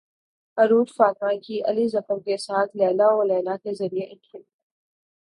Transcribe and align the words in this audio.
عروج 0.57 0.87
فاطمہ 0.97 1.33
کی 1.45 1.61
علی 1.69 1.87
ظفر 1.93 2.19
کے 2.25 2.37
ساتھ 2.47 2.75
لیلی 2.77 3.07
او 3.09 3.23
لیلی 3.23 3.57
کے 3.63 3.73
ذریعے 3.79 4.05
انٹری 4.05 4.41